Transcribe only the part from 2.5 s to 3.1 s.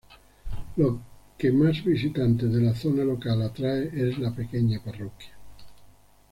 de la zona